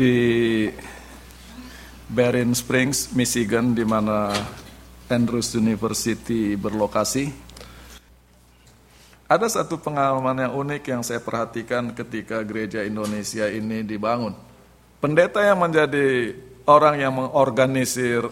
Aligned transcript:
di 0.00 0.16
Berlin 2.08 2.56
Springs, 2.56 3.12
Michigan, 3.12 3.76
di 3.76 3.84
mana 3.84 4.32
Andrews 5.12 5.52
University 5.52 6.56
berlokasi. 6.56 7.28
Ada 9.28 9.60
satu 9.60 9.76
pengalaman 9.76 10.48
yang 10.48 10.56
unik 10.56 10.82
yang 10.88 11.02
saya 11.04 11.20
perhatikan 11.20 11.92
ketika 11.92 12.40
gereja 12.48 12.80
Indonesia 12.80 13.44
ini 13.52 13.84
dibangun. 13.84 14.32
Pendeta 15.04 15.44
yang 15.44 15.60
menjadi 15.60 16.32
orang 16.64 16.96
yang 16.96 17.20
mengorganisir 17.20 18.24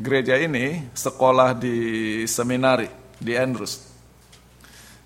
gereja 0.00 0.40
ini 0.40 0.88
sekolah 0.96 1.52
di 1.52 1.76
seminari 2.24 2.88
di 3.20 3.36
Andrews. 3.36 3.84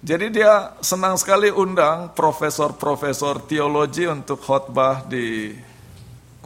Jadi 0.06 0.30
dia 0.30 0.78
senang 0.78 1.18
sekali 1.18 1.50
undang 1.50 2.14
profesor-profesor 2.14 3.42
teologi 3.50 4.06
untuk 4.06 4.38
khotbah 4.38 5.02
di 5.02 5.50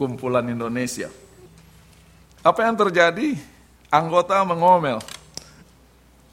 kumpulan 0.01 0.49
Indonesia. 0.49 1.13
Apa 2.41 2.65
yang 2.65 2.73
terjadi? 2.73 3.37
Anggota 3.93 4.41
mengomel. 4.41 4.97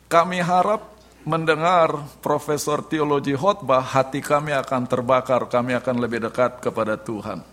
Kami 0.09 0.41
harap 0.41 0.89
mendengar 1.29 1.93
profesor 2.25 2.81
teologi 2.81 3.37
khotbah, 3.37 3.85
hati 3.85 4.25
kami 4.25 4.57
akan 4.57 4.89
terbakar, 4.89 5.45
kami 5.53 5.77
akan 5.77 6.01
lebih 6.01 6.25
dekat 6.25 6.65
kepada 6.65 6.97
Tuhan. 6.97 7.45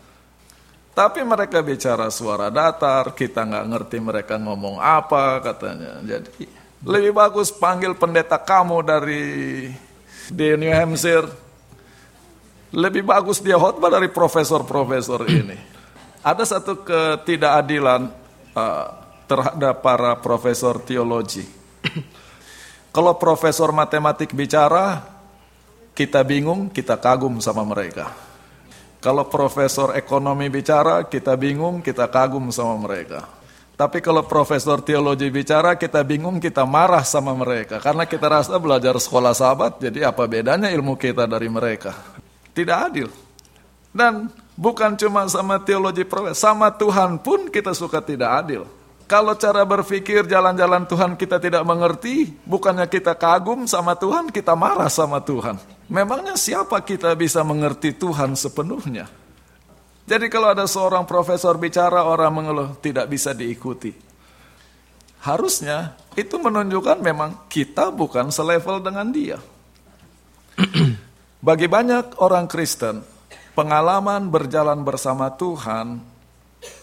Tapi 0.96 1.20
mereka 1.28 1.60
bicara 1.60 2.08
suara 2.08 2.48
datar, 2.48 3.12
kita 3.12 3.44
nggak 3.44 3.66
ngerti 3.68 3.98
mereka 4.00 4.40
ngomong 4.40 4.80
apa 4.80 5.44
katanya. 5.44 6.00
Jadi 6.00 6.48
lebih 6.88 7.12
bagus 7.12 7.52
panggil 7.52 7.92
pendeta 8.00 8.40
kamu 8.40 8.78
dari 8.88 9.24
di 10.32 10.48
New 10.56 10.72
Hampshire. 10.72 11.28
Lebih 12.72 13.04
bagus 13.04 13.44
dia 13.44 13.60
khotbah 13.60 13.92
dari 13.92 14.08
profesor-profesor 14.08 15.28
ini. 15.28 15.75
Ada 16.26 16.58
satu 16.58 16.82
ketidakadilan 16.82 18.10
uh, 18.58 18.86
terhadap 19.30 19.86
para 19.86 20.18
profesor 20.18 20.82
teologi. 20.82 21.46
Kalau 22.96 23.14
profesor 23.22 23.70
matematik 23.70 24.34
bicara, 24.34 25.06
kita 25.94 26.26
bingung, 26.26 26.74
kita 26.74 26.98
kagum 26.98 27.38
sama 27.38 27.62
mereka. 27.62 28.10
Kalau 29.06 29.30
profesor 29.30 29.94
ekonomi 29.94 30.50
bicara, 30.50 31.06
kita 31.06 31.38
bingung, 31.38 31.86
kita 31.86 32.10
kagum 32.10 32.50
sama 32.50 32.74
mereka. 32.82 33.30
Tapi 33.78 34.02
kalau 34.02 34.26
profesor 34.26 34.82
teologi 34.82 35.30
bicara, 35.30 35.78
kita 35.78 36.02
bingung, 36.02 36.42
kita 36.42 36.66
marah 36.66 37.06
sama 37.06 37.38
mereka. 37.38 37.78
Karena 37.78 38.10
kita 38.10 38.26
rasa 38.26 38.58
belajar 38.58 38.98
sekolah 38.98 39.38
sahabat, 39.38 39.78
jadi 39.78 40.10
apa 40.10 40.26
bedanya 40.26 40.74
ilmu 40.74 40.98
kita 40.98 41.30
dari 41.30 41.54
mereka? 41.54 41.94
Tidak 42.50 42.78
adil. 42.82 43.14
Dan 43.94 44.32
bukan 44.56 44.96
cuma 44.96 45.28
sama 45.28 45.60
teologi 45.62 46.04
profesor, 46.08 46.36
sama 46.36 46.72
Tuhan 46.74 47.20
pun 47.20 47.52
kita 47.52 47.76
suka 47.76 48.00
tidak 48.00 48.32
adil. 48.44 48.64
Kalau 49.06 49.38
cara 49.38 49.62
berpikir 49.62 50.26
jalan-jalan 50.26 50.90
Tuhan 50.90 51.14
kita 51.14 51.38
tidak 51.38 51.62
mengerti, 51.62 52.34
bukannya 52.42 52.90
kita 52.90 53.14
kagum 53.14 53.70
sama 53.70 53.94
Tuhan, 53.94 54.34
kita 54.34 54.58
marah 54.58 54.90
sama 54.90 55.22
Tuhan. 55.22 55.62
Memangnya 55.86 56.34
siapa 56.34 56.82
kita 56.82 57.14
bisa 57.14 57.46
mengerti 57.46 57.94
Tuhan 57.94 58.34
sepenuhnya? 58.34 59.06
Jadi 60.10 60.26
kalau 60.26 60.50
ada 60.50 60.66
seorang 60.66 61.06
profesor 61.06 61.54
bicara, 61.62 62.02
orang 62.02 62.34
mengeluh, 62.34 62.70
tidak 62.82 63.06
bisa 63.06 63.30
diikuti. 63.38 63.94
Harusnya 65.22 65.98
itu 66.18 66.38
menunjukkan 66.38 67.02
memang 67.02 67.46
kita 67.50 67.94
bukan 67.94 68.34
selevel 68.34 68.82
dengan 68.82 69.10
dia. 69.14 69.38
Bagi 71.46 71.70
banyak 71.70 72.22
orang 72.22 72.50
Kristen, 72.50 73.06
pengalaman 73.56 74.28
berjalan 74.28 74.84
bersama 74.84 75.32
Tuhan 75.32 76.04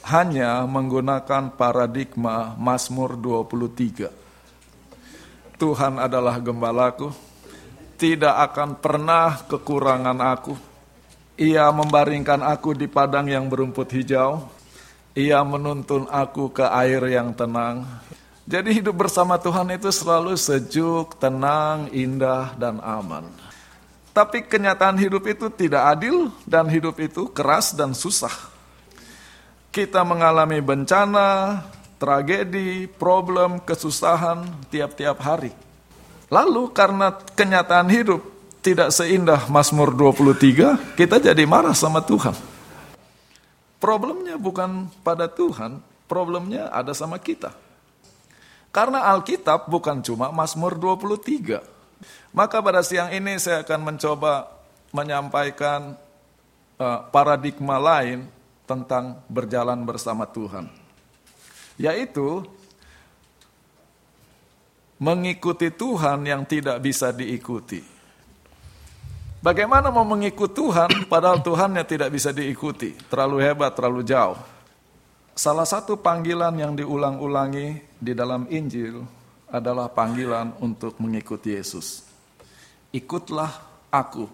hanya 0.09 0.65
menggunakan 0.65 1.53
paradigma 1.53 2.57
Mazmur 2.57 3.15
23. 3.21 4.09
Tuhan 5.61 6.01
adalah 6.01 6.41
gembalaku, 6.43 7.13
tidak 8.01 8.51
akan 8.51 8.81
pernah 8.81 9.45
kekurangan 9.47 10.19
aku. 10.19 10.57
Ia 11.39 11.71
membaringkan 11.71 12.41
aku 12.43 12.75
di 12.75 12.89
padang 12.89 13.29
yang 13.29 13.47
berumput 13.47 13.93
hijau. 13.93 14.49
Ia 15.13 15.45
menuntun 15.45 16.09
aku 16.09 16.51
ke 16.57 16.65
air 16.67 17.05
yang 17.13 17.37
tenang. 17.37 17.85
Jadi 18.49 18.81
hidup 18.81 19.07
bersama 19.07 19.39
Tuhan 19.39 19.71
itu 19.77 19.93
selalu 19.93 20.35
sejuk, 20.35 21.21
tenang, 21.21 21.93
indah, 21.95 22.57
dan 22.59 22.81
aman. 22.83 23.52
Tapi 24.13 24.45
kenyataan 24.45 25.01
hidup 25.01 25.25
itu 25.25 25.49
tidak 25.49 25.89
adil 25.89 26.29
dan 26.45 26.69
hidup 26.69 27.01
itu 27.01 27.33
keras 27.33 27.73
dan 27.73 27.97
susah 27.97 28.53
kita 29.73 30.05
mengalami 30.05 30.61
bencana, 30.61 31.65
tragedi, 31.97 32.85
problem, 32.87 33.57
kesusahan 33.65 34.45
tiap-tiap 34.69 35.17
hari. 35.25 35.51
Lalu 36.29 36.69
karena 36.77 37.17
kenyataan 37.17 37.89
hidup 37.89 38.21
tidak 38.61 38.93
seindah 38.93 39.49
Mazmur 39.49 39.97
23, 39.97 40.95
kita 40.95 41.17
jadi 41.19 41.43
marah 41.49 41.73
sama 41.73 42.05
Tuhan. 42.05 42.37
Problemnya 43.81 44.39
bukan 44.39 44.93
pada 45.03 45.27
Tuhan, 45.27 45.83
problemnya 46.07 46.71
ada 46.71 46.93
sama 46.93 47.17
kita. 47.19 47.51
Karena 48.71 49.09
Alkitab 49.09 49.67
bukan 49.73 50.05
cuma 50.05 50.31
Mazmur 50.31 50.77
23. 50.77 51.72
Maka 52.33 52.65
pada 52.65 52.81
siang 52.81 53.13
ini 53.13 53.37
saya 53.37 53.61
akan 53.61 53.93
mencoba 53.93 54.49
menyampaikan 54.93 55.97
uh, 56.81 56.99
paradigma 57.13 57.77
lain 57.77 58.25
tentang 58.65 59.21
berjalan 59.29 59.85
bersama 59.85 60.25
Tuhan. 60.25 60.69
Yaitu 61.77 62.45
mengikuti 64.97 65.69
Tuhan 65.69 66.25
yang 66.25 66.49
tidak 66.49 66.81
bisa 66.81 67.13
diikuti. 67.13 67.85
Bagaimana 69.43 69.91
mau 69.91 70.07
mengikuti 70.07 70.55
Tuhan 70.63 71.11
padahal 71.11 71.43
Tuhan 71.43 71.75
yang 71.75 71.83
tidak 71.83 72.15
bisa 72.15 72.31
diikuti, 72.31 72.95
terlalu 73.11 73.43
hebat, 73.43 73.75
terlalu 73.75 74.07
jauh. 74.07 74.39
Salah 75.35 75.67
satu 75.67 75.99
panggilan 75.99 76.55
yang 76.55 76.79
diulang-ulangi 76.79 77.99
di 77.99 78.13
dalam 78.15 78.47
Injil 78.47 79.03
adalah 79.51 79.91
panggilan 79.91 80.55
untuk 80.63 80.95
mengikuti 81.03 81.59
Yesus. 81.59 82.12
Ikutlah 82.93 83.51
aku. 83.89 84.29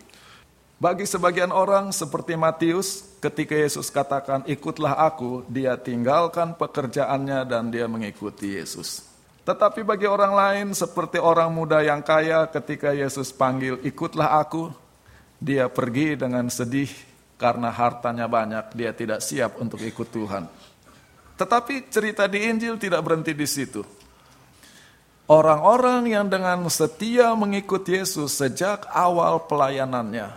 Bagi 0.79 1.07
sebagian 1.07 1.51
orang 1.51 1.91
seperti 1.91 2.39
Matius, 2.39 3.03
ketika 3.19 3.55
Yesus 3.55 3.91
katakan 3.91 4.47
ikutlah 4.47 4.95
aku, 4.95 5.43
dia 5.51 5.75
tinggalkan 5.75 6.55
pekerjaannya 6.55 7.43
dan 7.47 7.71
dia 7.71 7.91
mengikuti 7.91 8.55
Yesus. 8.55 9.03
Tetapi 9.43 9.83
bagi 9.83 10.07
orang 10.07 10.35
lain 10.35 10.67
seperti 10.77 11.19
orang 11.19 11.51
muda 11.51 11.83
yang 11.83 11.99
kaya 12.05 12.47
ketika 12.47 12.95
Yesus 12.95 13.35
panggil 13.35 13.83
ikutlah 13.83 14.39
aku, 14.39 14.71
dia 15.39 15.71
pergi 15.71 16.19
dengan 16.19 16.47
sedih 16.47 16.91
karena 17.39 17.71
hartanya 17.71 18.27
banyak, 18.27 18.75
dia 18.75 18.91
tidak 18.91 19.23
siap 19.23 19.57
untuk 19.63 19.79
ikut 19.83 20.11
Tuhan. 20.11 20.51
Tetapi 21.39 21.87
cerita 21.91 22.27
di 22.27 22.43
Injil 22.51 22.75
tidak 22.77 23.07
berhenti 23.07 23.31
di 23.31 23.47
situ. 23.47 23.87
Orang-orang 25.29 26.09
yang 26.09 26.25
dengan 26.25 26.65
setia 26.73 27.37
mengikut 27.37 27.85
Yesus 27.85 28.33
sejak 28.33 28.89
awal 28.89 29.45
pelayanannya, 29.45 30.33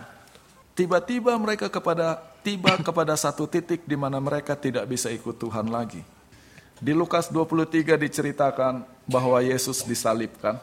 tiba-tiba 0.76 1.32
mereka 1.40 1.72
kepada 1.72 2.20
tiba 2.44 2.76
kepada 2.76 3.16
satu 3.16 3.48
titik 3.48 3.88
di 3.88 3.96
mana 3.96 4.20
mereka 4.20 4.52
tidak 4.52 4.84
bisa 4.84 5.08
ikut 5.08 5.40
Tuhan 5.40 5.72
lagi. 5.72 6.04
Di 6.76 6.92
Lukas 6.92 7.32
23 7.32 7.96
diceritakan 7.96 8.84
bahwa 9.08 9.40
Yesus 9.40 9.80
disalibkan. 9.80 10.60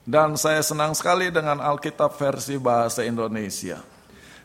Dan 0.00 0.40
saya 0.40 0.64
senang 0.64 0.96
sekali 0.96 1.28
dengan 1.28 1.60
Alkitab 1.60 2.16
versi 2.16 2.56
bahasa 2.56 3.04
Indonesia. 3.04 3.84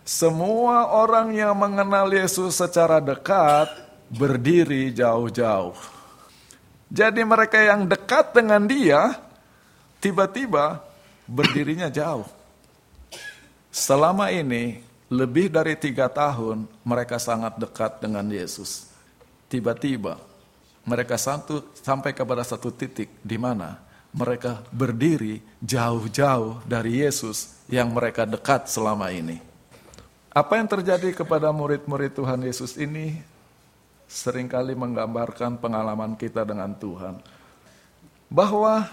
Semua 0.03 0.91
orang 0.99 1.31
yang 1.31 1.55
mengenal 1.55 2.11
Yesus 2.11 2.59
secara 2.59 2.99
dekat 2.99 3.71
berdiri 4.11 4.91
jauh-jauh. 4.91 5.94
Jadi 6.95 7.27
mereka 7.27 7.59
yang 7.59 7.83
dekat 7.91 8.31
dengan 8.31 8.63
dia 8.63 9.19
tiba-tiba 9.99 10.79
berdirinya 11.27 11.91
jauh. 11.91 12.23
Selama 13.67 14.31
ini 14.31 14.79
lebih 15.11 15.51
dari 15.51 15.75
tiga 15.75 16.07
tahun 16.07 16.63
mereka 16.87 17.19
sangat 17.19 17.59
dekat 17.59 17.99
dengan 17.99 18.23
Yesus. 18.31 18.87
Tiba-tiba 19.51 20.15
mereka 20.87 21.19
satu, 21.19 21.67
sampai 21.75 22.15
kepada 22.15 22.47
satu 22.47 22.71
titik 22.71 23.11
di 23.19 23.35
mana 23.35 23.75
mereka 24.15 24.63
berdiri 24.71 25.43
jauh-jauh 25.59 26.63
dari 26.63 27.03
Yesus 27.03 27.59
yang 27.67 27.91
mereka 27.91 28.23
dekat 28.23 28.71
selama 28.71 29.11
ini. 29.11 29.43
Apa 30.31 30.55
yang 30.55 30.71
terjadi 30.71 31.11
kepada 31.11 31.51
murid-murid 31.51 32.15
Tuhan 32.15 32.39
Yesus 32.39 32.79
ini 32.79 33.19
sering 34.05 34.45
kali 34.49 34.77
menggambarkan 34.77 35.57
pengalaman 35.57 36.13
kita 36.17 36.45
dengan 36.45 36.73
Tuhan. 36.77 37.19
Bahwa 38.29 38.89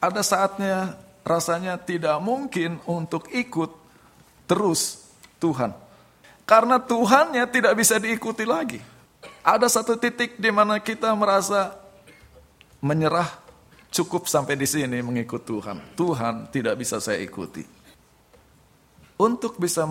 ada 0.00 0.22
saatnya 0.24 0.96
rasanya 1.24 1.76
tidak 1.76 2.16
mungkin 2.20 2.80
untuk 2.88 3.28
ikut 3.32 3.70
terus 4.48 5.12
Tuhan. 5.38 5.76
Karena 6.48 6.82
Tuhannya 6.82 7.46
tidak 7.46 7.78
bisa 7.78 8.00
diikuti 8.02 8.42
lagi. 8.42 8.82
Ada 9.44 9.70
satu 9.70 9.94
titik 9.94 10.36
di 10.40 10.50
mana 10.50 10.82
kita 10.82 11.12
merasa 11.14 11.76
menyerah 12.80 13.28
cukup 13.92 14.26
sampai 14.26 14.56
di 14.56 14.66
sini 14.66 14.98
mengikut 15.04 15.44
Tuhan. 15.44 15.78
Tuhan 15.94 16.48
tidak 16.50 16.80
bisa 16.80 16.98
saya 16.98 17.20
ikuti. 17.20 17.79
Untuk 19.20 19.60
bisa 19.60 19.84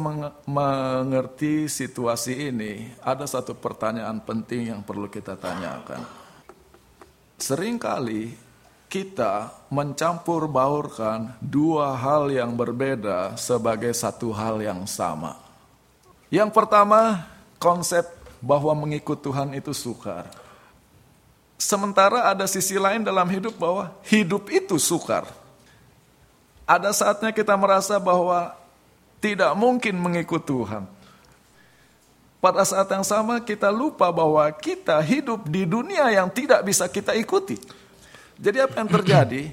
mengerti 0.49 1.69
situasi 1.69 2.49
ini, 2.49 2.89
ada 2.97 3.29
satu 3.29 3.53
pertanyaan 3.53 4.17
penting 4.25 4.73
yang 4.73 4.81
perlu 4.81 5.05
kita 5.05 5.37
tanyakan. 5.37 6.01
Seringkali 7.37 8.33
kita 8.89 9.53
mencampur 9.69 10.49
baurkan 10.49 11.37
dua 11.37 11.93
hal 11.93 12.33
yang 12.33 12.57
berbeda 12.57 13.37
sebagai 13.37 13.93
satu 13.93 14.33
hal 14.33 14.65
yang 14.65 14.89
sama. 14.89 15.37
Yang 16.33 16.49
pertama, 16.49 17.29
konsep 17.61 18.09
bahwa 18.41 18.73
mengikut 18.73 19.21
Tuhan 19.21 19.53
itu 19.53 19.77
sukar. 19.77 20.25
Sementara 21.61 22.33
ada 22.33 22.49
sisi 22.49 22.81
lain 22.81 23.05
dalam 23.05 23.29
hidup 23.29 23.53
bahwa 23.61 23.93
hidup 24.09 24.49
itu 24.49 24.81
sukar. 24.81 25.29
Ada 26.65 26.89
saatnya 26.97 27.29
kita 27.29 27.53
merasa 27.53 28.01
bahwa 28.01 28.57
tidak 29.19 29.51
mungkin 29.55 29.95
mengikut 29.99 30.43
Tuhan. 30.43 30.87
Pada 32.39 32.63
saat 32.63 32.87
yang 32.87 33.03
sama 33.03 33.43
kita 33.43 33.67
lupa 33.67 34.07
bahwa 34.15 34.47
kita 34.55 34.95
hidup 35.03 35.43
di 35.43 35.67
dunia 35.67 36.07
yang 36.07 36.31
tidak 36.31 36.63
bisa 36.63 36.87
kita 36.87 37.11
ikuti. 37.11 37.59
Jadi 38.39 38.63
apa 38.63 38.79
yang 38.79 38.87
terjadi? 38.87 39.51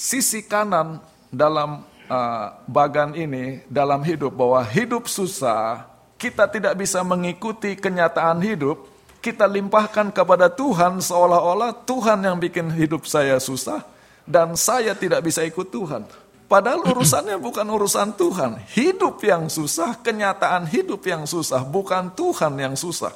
Sisi 0.00 0.40
kanan 0.40 1.04
dalam 1.28 1.84
uh, 2.08 2.46
bagan 2.64 3.12
ini 3.12 3.60
dalam 3.68 4.00
hidup 4.00 4.32
bahwa 4.32 4.64
hidup 4.64 5.04
susah, 5.04 5.84
kita 6.16 6.48
tidak 6.48 6.80
bisa 6.80 7.04
mengikuti 7.04 7.76
kenyataan 7.76 8.40
hidup, 8.40 8.88
kita 9.20 9.44
limpahkan 9.44 10.08
kepada 10.08 10.48
Tuhan 10.48 11.04
seolah-olah 11.04 11.84
Tuhan 11.84 12.24
yang 12.24 12.40
bikin 12.40 12.72
hidup 12.72 13.04
saya 13.04 13.36
susah 13.36 13.84
dan 14.24 14.56
saya 14.56 14.96
tidak 14.96 15.20
bisa 15.20 15.44
ikut 15.44 15.68
Tuhan. 15.68 16.08
Padahal 16.50 16.82
urusannya 16.82 17.38
bukan 17.38 17.62
urusan 17.62 18.18
Tuhan. 18.18 18.58
Hidup 18.74 19.22
yang 19.22 19.46
susah, 19.46 19.94
kenyataan 20.02 20.66
hidup 20.66 21.06
yang 21.06 21.22
susah, 21.22 21.62
bukan 21.62 22.10
Tuhan 22.10 22.58
yang 22.58 22.74
susah. 22.74 23.14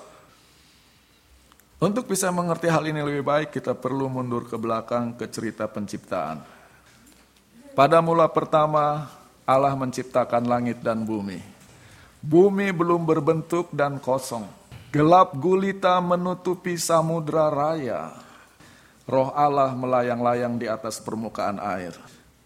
Untuk 1.83 2.07
bisa 2.07 2.31
mengerti 2.31 2.71
hal 2.71 2.87
ini 2.87 3.03
lebih 3.03 3.27
baik, 3.27 3.51
kita 3.51 3.75
perlu 3.75 4.07
mundur 4.07 4.47
ke 4.47 4.55
belakang 4.55 5.19
ke 5.19 5.27
cerita 5.27 5.67
penciptaan. 5.67 6.47
Pada 7.75 7.99
mula 7.99 8.31
pertama, 8.31 9.11
Allah 9.43 9.75
menciptakan 9.75 10.47
langit 10.47 10.79
dan 10.79 11.03
bumi. 11.03 11.43
Bumi 12.23 12.71
belum 12.71 13.03
berbentuk 13.03 13.67
dan 13.75 13.99
kosong. 13.99 14.47
Gelap 14.95 15.35
gulita 15.35 15.99
menutupi 15.99 16.79
samudra 16.79 17.51
raya. 17.51 18.15
Roh 19.11 19.35
Allah 19.35 19.75
melayang-layang 19.75 20.55
di 20.55 20.71
atas 20.71 21.03
permukaan 21.03 21.59
air. 21.59 21.99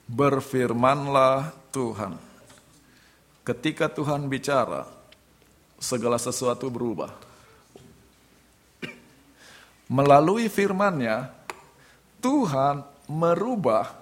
Berfirmanlah 0.09 1.53
Tuhan. 1.71 2.17
Ketika 3.45 3.93
Tuhan 3.93 4.25
bicara, 4.29 4.89
segala 5.79 6.19
sesuatu 6.19 6.67
berubah 6.67 7.29
melalui 9.89 10.53
firman-Nya 10.53 11.33
Tuhan 12.21 12.85
merubah 13.09 13.97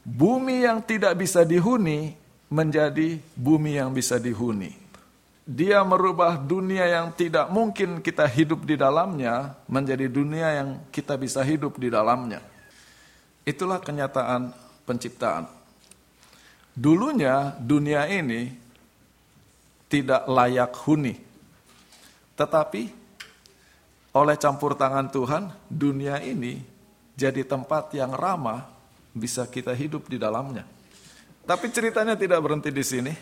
bumi 0.00 0.64
yang 0.64 0.80
tidak 0.80 1.18
bisa 1.18 1.44
dihuni 1.44 2.16
menjadi 2.48 3.20
bumi 3.36 3.76
yang 3.76 3.92
bisa 3.92 4.16
dihuni. 4.16 4.72
Dia 5.46 5.82
merubah 5.86 6.34
dunia 6.34 6.90
yang 6.90 7.14
tidak 7.14 7.46
mungkin 7.54 8.02
kita 8.02 8.26
hidup 8.26 8.66
di 8.66 8.74
dalamnya 8.74 9.54
menjadi 9.70 10.10
dunia 10.10 10.48
yang 10.62 10.68
kita 10.90 11.14
bisa 11.14 11.38
hidup 11.46 11.78
di 11.78 11.86
dalamnya. 11.86 12.42
Itulah 13.46 13.78
kenyataan 13.78 14.50
penciptaan. 14.86 15.50
Dulunya 16.72 17.52
dunia 17.58 18.06
ini 18.06 18.54
tidak 19.90 20.24
layak 20.30 20.72
huni. 20.86 21.14
Tetapi 22.36 22.82
oleh 24.16 24.36
campur 24.40 24.78
tangan 24.78 25.10
Tuhan, 25.10 25.52
dunia 25.68 26.22
ini 26.22 26.60
jadi 27.16 27.44
tempat 27.44 27.92
yang 27.96 28.12
ramah 28.12 28.68
bisa 29.16 29.48
kita 29.48 29.72
hidup 29.72 30.06
di 30.06 30.20
dalamnya. 30.20 30.68
Tapi 31.48 31.72
ceritanya 31.72 32.12
tidak 32.16 32.42
berhenti 32.44 32.68
di 32.68 32.84
sini. 32.84 33.12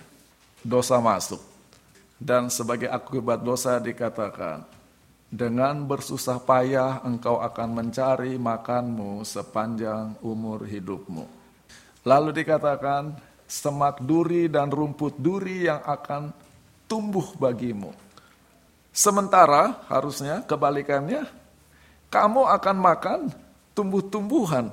Dosa 0.64 0.96
masuk. 0.98 1.38
Dan 2.16 2.48
sebagai 2.48 2.88
akibat 2.88 3.44
dosa 3.44 3.76
dikatakan, 3.76 4.64
dengan 5.28 5.82
bersusah 5.84 6.40
payah 6.40 7.04
engkau 7.04 7.42
akan 7.42 7.68
mencari 7.74 8.38
makanmu 8.38 9.26
sepanjang 9.26 10.16
umur 10.24 10.64
hidupmu. 10.64 11.43
Lalu 12.04 12.30
dikatakan, 12.36 13.16
semak 13.48 14.04
duri 14.04 14.48
dan 14.52 14.68
rumput 14.68 15.16
duri 15.16 15.68
yang 15.68 15.80
akan 15.84 16.32
tumbuh 16.84 17.32
bagimu 17.40 18.04
Sementara 18.94 19.82
harusnya 19.90 20.46
kebalikannya, 20.46 21.26
kamu 22.14 22.46
akan 22.46 22.76
makan 22.78 23.20
tumbuh-tumbuhan. 23.74 24.70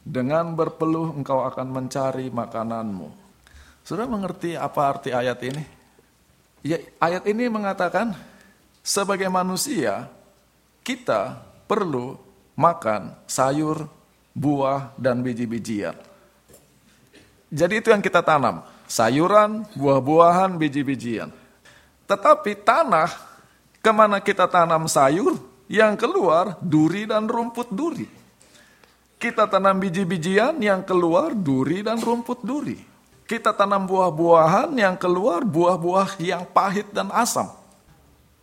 Dengan 0.00 0.56
berpeluh 0.56 1.12
engkau 1.12 1.44
akan 1.44 1.68
mencari 1.68 2.32
makananmu. 2.32 3.12
Sudah 3.84 4.08
mengerti 4.08 4.56
apa 4.56 4.88
arti 4.88 5.12
ayat 5.12 5.36
ini? 5.44 5.64
Ya, 6.64 6.80
ayat 6.96 7.28
ini 7.28 7.44
mengatakan 7.52 8.16
sebagai 8.80 9.28
manusia 9.28 10.08
kita 10.80 11.44
perlu 11.68 12.16
makan 12.56 13.20
sayur, 13.28 13.84
buah, 14.34 14.92
dan 14.98 15.22
biji-bijian. 15.22 15.94
Jadi 17.54 17.78
itu 17.78 17.88
yang 17.94 18.02
kita 18.02 18.18
tanam, 18.20 18.66
sayuran, 18.90 19.62
buah-buahan, 19.78 20.58
biji-bijian. 20.58 21.30
Tetapi 22.04 22.58
tanah 22.66 23.08
ke 23.78 23.90
mana 23.94 24.18
kita 24.18 24.50
tanam 24.50 24.90
sayur, 24.90 25.38
yang 25.70 25.96
keluar 25.96 26.60
duri 26.60 27.08
dan 27.08 27.24
rumput 27.30 27.72
duri. 27.72 28.10
Kita 29.16 29.48
tanam 29.48 29.80
biji-bijian, 29.80 30.58
yang 30.60 30.84
keluar 30.84 31.32
duri 31.32 31.80
dan 31.80 32.02
rumput 32.02 32.44
duri. 32.44 32.76
Kita 33.24 33.56
tanam 33.56 33.88
buah-buahan, 33.88 34.76
yang 34.76 35.00
keluar 35.00 35.46
buah-buah 35.46 36.20
yang 36.20 36.44
pahit 36.44 36.92
dan 36.92 37.08
asam. 37.08 37.48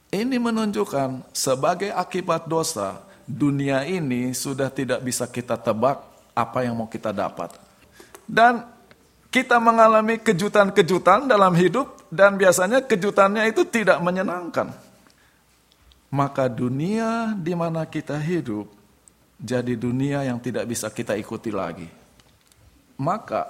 Ini 0.10 0.42
menunjukkan 0.42 1.30
sebagai 1.36 1.94
akibat 1.94 2.50
dosa, 2.50 3.00
dunia 3.28 3.86
ini 3.86 4.34
sudah 4.36 4.70
tidak 4.72 5.01
bisa 5.01 5.28
kita 5.30 5.58
tebak 5.58 6.01
apa 6.32 6.60
yang 6.63 6.78
mau 6.78 6.88
kita 6.88 7.12
dapat. 7.12 7.54
Dan 8.25 8.63
kita 9.32 9.60
mengalami 9.63 10.20
kejutan-kejutan 10.20 11.28
dalam 11.28 11.56
hidup 11.56 11.96
dan 12.12 12.36
biasanya 12.36 12.84
kejutannya 12.84 13.48
itu 13.48 13.63
tidak 13.63 14.00
menyenangkan. 14.04 14.75
Maka 16.12 16.51
dunia 16.51 17.32
di 17.40 17.56
mana 17.56 17.88
kita 17.88 18.20
hidup 18.20 18.68
jadi 19.40 19.74
dunia 19.80 20.28
yang 20.28 20.38
tidak 20.44 20.68
bisa 20.68 20.92
kita 20.92 21.16
ikuti 21.16 21.50
lagi. 21.50 21.88
Maka 23.00 23.48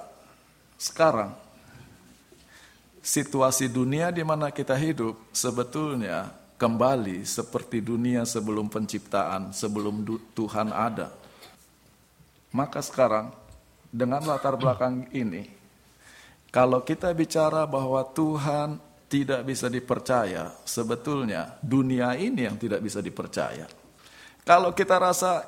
sekarang 0.78 1.34
situasi 3.02 3.66
dunia 3.66 4.14
di 4.14 4.22
mana 4.22 4.54
kita 4.54 4.78
hidup 4.78 5.18
sebetulnya 5.34 6.30
kembali 6.62 7.26
seperti 7.26 7.82
dunia 7.82 8.22
sebelum 8.22 8.70
penciptaan, 8.70 9.50
sebelum 9.50 10.06
Tuhan 10.30 10.70
ada. 10.70 11.10
Maka 12.54 12.78
sekarang 12.78 13.34
dengan 13.90 14.22
latar 14.22 14.54
belakang 14.54 15.10
ini 15.10 15.42
kalau 16.54 16.86
kita 16.86 17.10
bicara 17.10 17.66
bahwa 17.66 18.06
Tuhan 18.14 18.78
tidak 19.10 19.42
bisa 19.42 19.66
dipercaya, 19.66 20.54
sebetulnya 20.62 21.58
dunia 21.58 22.14
ini 22.14 22.46
yang 22.46 22.54
tidak 22.54 22.78
bisa 22.78 23.02
dipercaya. 23.02 23.66
Kalau 24.46 24.70
kita 24.70 25.02
rasa 25.02 25.42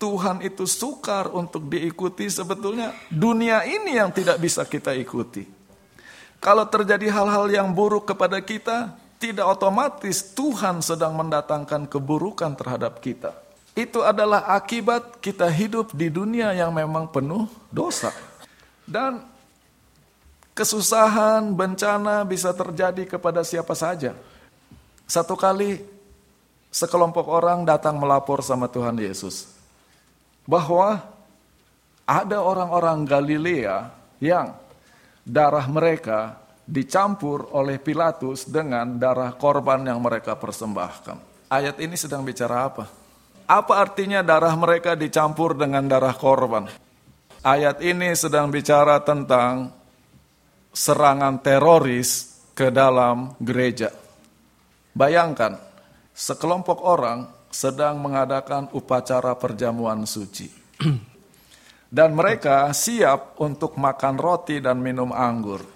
Tuhan 0.00 0.40
itu 0.40 0.64
sukar 0.64 1.28
untuk 1.36 1.68
diikuti, 1.68 2.32
sebetulnya 2.32 2.96
dunia 3.12 3.66
ini 3.68 4.00
yang 4.00 4.08
tidak 4.08 4.40
bisa 4.40 4.64
kita 4.64 4.96
ikuti. 4.96 5.44
Kalau 6.40 6.64
terjadi 6.64 7.12
hal-hal 7.12 7.46
yang 7.50 7.68
buruk 7.74 8.06
kepada 8.06 8.38
kita, 8.38 8.94
tidak 9.16 9.46
otomatis 9.58 10.36
Tuhan 10.36 10.84
sedang 10.84 11.16
mendatangkan 11.16 11.88
keburukan 11.88 12.52
terhadap 12.56 13.00
kita. 13.00 13.32
Itu 13.76 14.00
adalah 14.00 14.48
akibat 14.56 15.20
kita 15.20 15.48
hidup 15.52 15.92
di 15.92 16.08
dunia 16.08 16.52
yang 16.56 16.72
memang 16.72 17.08
penuh 17.12 17.44
dosa. 17.68 18.08
Dan 18.88 19.36
Kesusahan, 20.56 21.52
bencana 21.52 22.24
bisa 22.24 22.48
terjadi 22.56 23.04
kepada 23.04 23.44
siapa 23.44 23.76
saja. 23.76 24.16
Satu 25.04 25.36
kali 25.36 25.84
sekelompok 26.72 27.28
orang 27.28 27.68
datang 27.68 28.00
melapor 28.00 28.40
sama 28.40 28.64
Tuhan 28.64 28.96
Yesus 28.96 29.52
bahwa 30.48 31.04
ada 32.08 32.40
orang-orang 32.40 33.04
Galilea 33.04 33.92
yang 34.16 34.56
darah 35.28 35.68
mereka 35.68 36.40
dicampur 36.66 37.54
oleh 37.54 37.78
Pilatus 37.78 38.50
dengan 38.50 38.98
darah 38.98 39.32
korban 39.38 39.86
yang 39.86 40.02
mereka 40.02 40.34
persembahkan. 40.34 41.46
Ayat 41.46 41.78
ini 41.78 41.94
sedang 41.94 42.26
bicara 42.26 42.66
apa? 42.66 42.90
Apa 43.46 43.78
artinya 43.78 44.26
darah 44.26 44.52
mereka 44.58 44.98
dicampur 44.98 45.54
dengan 45.54 45.86
darah 45.86 46.12
korban? 46.18 46.66
Ayat 47.46 47.78
ini 47.78 48.10
sedang 48.18 48.50
bicara 48.50 48.98
tentang 49.06 49.70
serangan 50.74 51.38
teroris 51.38 52.42
ke 52.58 52.74
dalam 52.74 53.38
gereja. 53.38 53.94
Bayangkan, 54.90 55.54
sekelompok 56.10 56.82
orang 56.82 57.30
sedang 57.54 58.02
mengadakan 58.02 58.66
upacara 58.74 59.38
perjamuan 59.38 60.02
suci. 60.02 60.50
Dan 61.86 62.18
mereka 62.18 62.66
siap 62.74 63.38
untuk 63.38 63.78
makan 63.78 64.18
roti 64.18 64.58
dan 64.58 64.82
minum 64.82 65.14
anggur. 65.14 65.75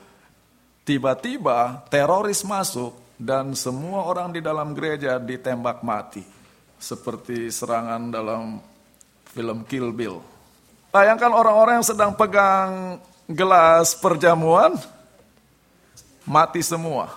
Tiba-tiba 0.90 1.86
teroris 1.86 2.42
masuk 2.42 3.14
dan 3.14 3.54
semua 3.54 4.10
orang 4.10 4.34
di 4.34 4.42
dalam 4.42 4.74
gereja 4.74 5.22
ditembak 5.22 5.86
mati. 5.86 6.26
Seperti 6.82 7.46
serangan 7.46 8.10
dalam 8.10 8.58
film 9.30 9.62
Kill 9.70 9.94
Bill. 9.94 10.18
Bayangkan 10.90 11.30
orang-orang 11.30 11.78
yang 11.78 11.86
sedang 11.86 12.18
pegang 12.18 12.98
gelas 13.30 13.94
perjamuan, 14.02 14.74
mati 16.26 16.58
semua. 16.58 17.14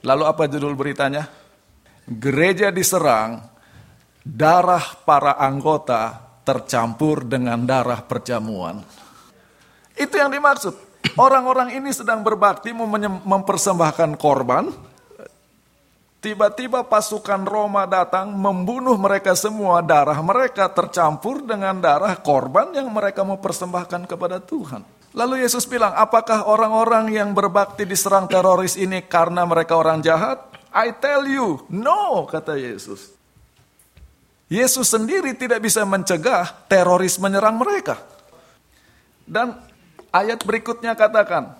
Lalu 0.00 0.24
apa 0.24 0.48
judul 0.48 0.72
beritanya? 0.72 1.28
Gereja 2.08 2.72
diserang, 2.72 3.44
darah 4.24 4.96
para 5.04 5.36
anggota 5.36 6.24
tercampur 6.40 7.28
dengan 7.28 7.68
darah 7.68 8.00
perjamuan. 8.00 8.80
Itu 9.92 10.16
yang 10.16 10.32
dimaksud. 10.32 10.93
Orang-orang 11.14 11.78
ini 11.78 11.94
sedang 11.94 12.26
berbakti 12.26 12.74
mempersembahkan 12.74 14.18
korban. 14.18 14.74
Tiba-tiba 16.18 16.82
pasukan 16.88 17.44
Roma 17.44 17.84
datang 17.84 18.32
membunuh 18.32 18.96
mereka 18.96 19.36
semua. 19.36 19.84
Darah 19.84 20.18
mereka 20.24 20.66
tercampur 20.72 21.44
dengan 21.44 21.78
darah 21.78 22.16
korban 22.18 22.72
yang 22.74 22.88
mereka 22.88 23.22
mau 23.22 23.38
persembahkan 23.38 24.08
kepada 24.08 24.40
Tuhan. 24.40 24.82
Lalu 25.14 25.46
Yesus 25.46 25.62
bilang, 25.68 25.94
apakah 25.94 26.50
orang-orang 26.50 27.14
yang 27.14 27.30
berbakti 27.30 27.86
diserang 27.86 28.26
teroris 28.26 28.74
ini 28.74 29.04
karena 29.06 29.46
mereka 29.46 29.78
orang 29.78 30.02
jahat? 30.02 30.42
I 30.74 30.90
tell 30.98 31.22
you, 31.30 31.62
no, 31.70 32.26
kata 32.26 32.58
Yesus. 32.58 33.14
Yesus 34.50 34.90
sendiri 34.90 35.38
tidak 35.38 35.62
bisa 35.62 35.86
mencegah 35.86 36.66
teroris 36.66 37.22
menyerang 37.22 37.54
mereka. 37.54 38.02
Dan 39.22 39.54
ayat 40.14 40.46
berikutnya 40.46 40.94
katakan, 40.94 41.58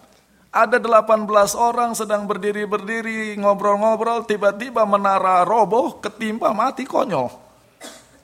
ada 0.55 0.79
18 0.79 1.27
orang 1.59 1.99
sedang 1.99 2.31
berdiri-berdiri 2.31 3.35
ngobrol-ngobrol, 3.43 4.23
tiba-tiba 4.23 4.87
menara 4.87 5.43
roboh, 5.43 5.99
ketimpa 5.99 6.55
mati 6.55 6.87
konyol. 6.87 7.27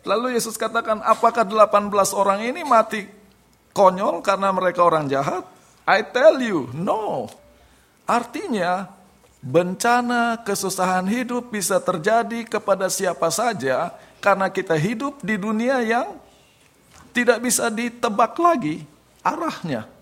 Lalu 0.06 0.38
Yesus 0.38 0.54
katakan, 0.54 1.02
apakah 1.02 1.42
18 1.42 1.90
orang 2.14 2.46
ini 2.46 2.62
mati 2.62 3.02
konyol 3.74 4.22
karena 4.22 4.54
mereka 4.54 4.86
orang 4.86 5.10
jahat? 5.10 5.42
I 5.90 6.06
tell 6.06 6.38
you, 6.38 6.70
no. 6.70 7.26
Artinya, 8.06 8.86
bencana 9.42 10.38
kesusahan 10.46 11.10
hidup 11.10 11.50
bisa 11.50 11.82
terjadi 11.82 12.46
kepada 12.46 12.86
siapa 12.86 13.26
saja 13.34 13.90
karena 14.22 14.46
kita 14.52 14.78
hidup 14.78 15.18
di 15.24 15.34
dunia 15.34 15.82
yang 15.82 16.14
tidak 17.10 17.42
bisa 17.42 17.66
ditebak 17.72 18.38
lagi 18.38 18.86
arahnya. 19.26 19.99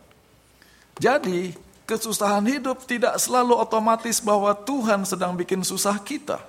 Jadi, 0.99 1.55
kesusahan 1.87 2.43
hidup 2.43 2.83
tidak 2.83 3.15
selalu 3.23 3.55
otomatis 3.55 4.19
bahwa 4.19 4.51
Tuhan 4.51 5.07
sedang 5.07 5.39
bikin 5.39 5.63
susah 5.63 5.95
kita. 6.03 6.43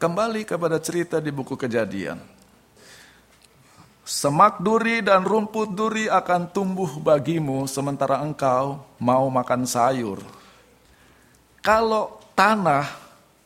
Kembali 0.00 0.48
kepada 0.48 0.80
cerita 0.80 1.20
di 1.20 1.28
buku 1.28 1.52
Kejadian. 1.52 2.16
Semak 4.08 4.64
duri 4.64 5.04
dan 5.04 5.20
rumput 5.20 5.68
duri 5.76 6.08
akan 6.08 6.48
tumbuh 6.48 6.88
bagimu 6.96 7.68
sementara 7.68 8.24
engkau 8.24 8.80
mau 8.96 9.28
makan 9.28 9.68
sayur. 9.68 10.24
Kalau 11.60 12.16
tanah 12.32 12.88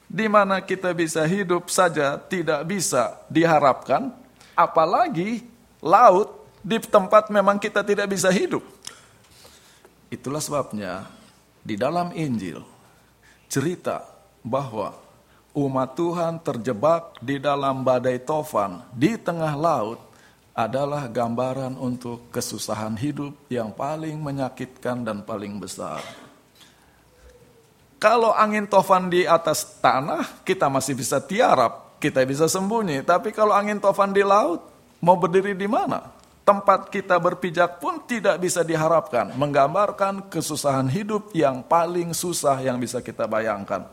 di 0.07 0.31
mana 0.31 0.63
kita 0.63 0.95
bisa 0.95 1.27
hidup 1.27 1.67
saja 1.67 2.15
tidak 2.15 2.63
bisa 2.63 3.19
diharapkan, 3.27 4.15
apalagi 4.55 5.43
laut 5.83 6.31
di 6.63 6.79
tempat 6.79 7.27
memang 7.27 7.59
kita 7.59 7.83
tidak 7.83 8.07
bisa 8.07 8.31
hidup. 8.31 8.63
Itulah 10.13 10.45
sebabnya 10.45 11.09
di 11.65 11.73
dalam 11.73 12.13
Injil 12.13 12.61
cerita 13.49 14.05
bahwa 14.45 14.93
umat 15.57 15.97
Tuhan 15.97 16.37
terjebak 16.45 17.17
di 17.25 17.41
dalam 17.41 17.81
badai 17.81 18.21
tofan 18.21 18.85
di 18.93 19.17
tengah 19.17 19.57
laut 19.57 20.13
adalah 20.53 21.09
gambaran 21.09 21.81
untuk 21.81 22.29
kesusahan 22.29 22.93
hidup 23.01 23.33
yang 23.49 23.73
paling 23.73 24.21
menyakitkan 24.21 25.01
dan 25.01 25.25
paling 25.25 25.57
besar. 25.57 26.05
Kalau 27.97 28.37
angin 28.37 28.69
tofan 28.69 29.09
di 29.09 29.25
atas 29.25 29.81
tanah, 29.81 30.45
kita 30.45 30.69
masih 30.69 30.93
bisa 30.93 31.25
tiarap, 31.25 31.97
kita 32.03 32.21
bisa 32.29 32.53
sembunyi. 32.53 33.01
Tapi 33.01 33.33
kalau 33.33 33.57
angin 33.57 33.81
tofan 33.81 34.13
di 34.13 34.21
laut, 34.21 34.61
mau 35.01 35.17
berdiri 35.17 35.57
di 35.57 35.71
mana? 35.71 36.21
Tempat 36.43 36.91
kita 36.91 37.15
berpijak 37.23 37.79
pun 37.79 38.03
tidak 38.03 38.43
bisa 38.43 38.67
diharapkan, 38.67 39.31
menggambarkan 39.39 40.27
kesusahan 40.27 40.91
hidup 40.91 41.31
yang 41.31 41.63
paling 41.63 42.11
susah 42.11 42.59
yang 42.59 42.83
bisa 42.83 42.99
kita 42.99 43.31
bayangkan. 43.31 43.87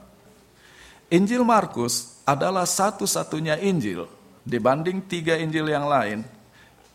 Injil 1.13 1.45
Markus 1.45 2.17
adalah 2.25 2.65
satu-satunya 2.65 3.61
Injil 3.61 4.09
dibanding 4.41 5.05
tiga 5.05 5.37
Injil 5.37 5.69
yang 5.69 5.85
lain 5.85 6.25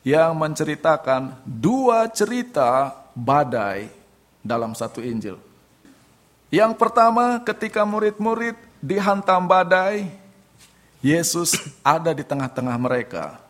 yang 0.03 0.35
menceritakan 0.35 1.39
dua 1.47 2.11
cerita 2.11 2.91
badai 3.15 3.91
dalam 4.43 4.75
satu 4.75 4.99
Injil. 5.01 5.39
Yang 6.51 6.79
pertama, 6.79 7.43
ketika 7.43 7.87
murid-murid 7.87 8.55
dihantam 8.83 9.47
badai, 9.47 10.11
Yesus 10.99 11.55
ada 11.83 12.11
di 12.11 12.27
tengah-tengah 12.27 12.77
mereka. 12.79 13.44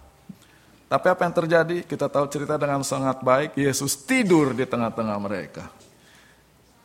Tapi 0.84 1.06
apa 1.10 1.20
yang 1.24 1.34
terjadi? 1.34 1.76
Kita 1.84 2.06
tahu 2.06 2.28
cerita 2.28 2.54
dengan 2.60 2.84
sangat 2.84 3.24
baik. 3.24 3.56
Yesus 3.56 3.96
tidur 3.96 4.52
di 4.52 4.68
tengah-tengah 4.68 5.18
mereka. 5.18 5.64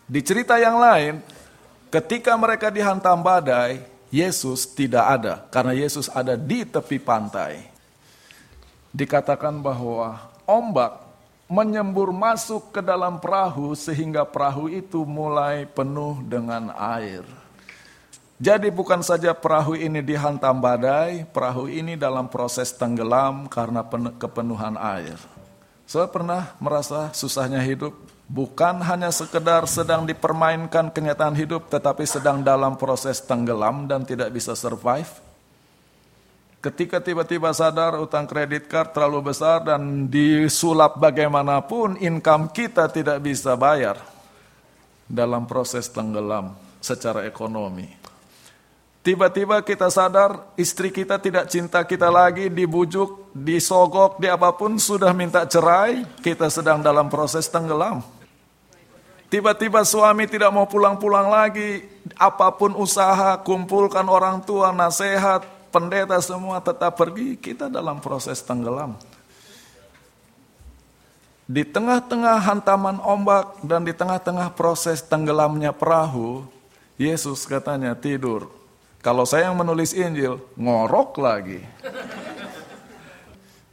Di 0.09 0.25
cerita 0.25 0.57
yang 0.57 0.81
lain, 0.81 1.21
ketika 1.93 2.33
mereka 2.33 2.73
dihantam 2.73 3.21
badai, 3.21 3.85
Yesus 4.09 4.65
tidak 4.65 5.05
ada 5.05 5.45
karena 5.53 5.77
Yesus 5.77 6.09
ada 6.09 6.33
di 6.33 6.65
tepi 6.65 6.97
pantai. 6.97 7.69
Dikatakan 8.89 9.61
bahwa 9.61 10.17
ombak 10.49 11.05
menyembur 11.45 12.09
masuk 12.09 12.73
ke 12.73 12.81
dalam 12.81 13.21
perahu 13.21 13.77
sehingga 13.77 14.25
perahu 14.25 14.65
itu 14.69 15.05
mulai 15.05 15.69
penuh 15.69 16.17
dengan 16.25 16.73
air. 16.73 17.21
Jadi 18.39 18.71
bukan 18.71 19.03
saja 19.03 19.35
perahu 19.35 19.75
ini 19.75 19.99
dihantam 19.99 20.63
badai, 20.63 21.27
perahu 21.27 21.67
ini 21.67 21.99
dalam 21.99 22.31
proses 22.31 22.71
tenggelam 22.71 23.51
karena 23.51 23.83
kepenuhan 24.15 24.79
air. 24.79 25.19
Saya 25.83 26.07
pernah 26.07 26.55
merasa 26.55 27.11
susahnya 27.11 27.59
hidup, 27.59 27.91
bukan 28.31 28.79
hanya 28.79 29.11
sekedar 29.11 29.67
sedang 29.67 30.07
dipermainkan 30.07 30.87
kenyataan 30.87 31.35
hidup, 31.35 31.67
tetapi 31.67 32.07
sedang 32.07 32.39
dalam 32.39 32.79
proses 32.79 33.19
tenggelam 33.19 33.91
dan 33.91 34.07
tidak 34.07 34.31
bisa 34.31 34.55
survive. 34.55 35.11
Ketika 36.63 37.03
tiba-tiba 37.03 37.51
sadar 37.51 37.99
utang 37.99 38.23
kredit 38.23 38.71
card 38.71 38.95
terlalu 38.95 39.35
besar 39.35 39.67
dan 39.67 40.07
disulap 40.07 40.95
bagaimanapun 40.95 41.99
income 41.99 42.55
kita 42.55 42.87
tidak 42.87 43.19
bisa 43.19 43.59
bayar 43.59 43.99
dalam 45.11 45.43
proses 45.43 45.91
tenggelam 45.91 46.55
secara 46.79 47.27
ekonomi. 47.27 47.98
Tiba-tiba 49.09 49.65
kita 49.65 49.89
sadar 49.89 50.53
istri 50.53 50.93
kita 50.93 51.17
tidak 51.17 51.49
cinta 51.49 51.81
kita 51.81 52.13
lagi, 52.13 52.45
dibujuk, 52.45 53.33
disogok, 53.33 54.21
di 54.21 54.29
apa 54.29 54.53
pun 54.53 54.77
sudah 54.77 55.09
minta 55.17 55.49
cerai, 55.49 56.05
kita 56.21 56.45
sedang 56.45 56.77
dalam 56.85 57.09
proses 57.09 57.49
tenggelam. 57.49 58.05
Tiba-tiba 59.33 59.81
suami 59.81 60.29
tidak 60.29 60.53
mau 60.53 60.69
pulang-pulang 60.69 61.25
lagi, 61.25 61.89
apa 62.21 62.53
pun 62.53 62.77
usaha, 62.77 63.33
kumpulkan 63.41 64.05
orang 64.05 64.45
tua, 64.45 64.69
nasihat, 64.69 65.41
pendeta 65.73 66.21
semua 66.21 66.61
tetap 66.61 66.93
pergi, 66.93 67.33
kita 67.33 67.65
dalam 67.65 67.97
proses 67.97 68.37
tenggelam. 68.45 68.93
Di 71.49 71.65
tengah-tengah 71.65 72.45
hantaman 72.45 73.01
ombak 73.01 73.57
dan 73.65 73.81
di 73.81 73.93
tengah-tengah 73.97 74.53
proses 74.53 75.01
tenggelamnya 75.01 75.73
perahu, 75.73 76.45
Yesus 77.01 77.49
katanya 77.49 77.97
tidur. 77.97 78.59
Kalau 78.99 79.23
saya 79.23 79.47
yang 79.47 79.55
menulis 79.55 79.95
Injil, 79.95 80.43
ngorok 80.59 81.23
lagi. 81.23 81.63